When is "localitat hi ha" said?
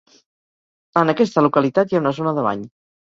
1.49-2.03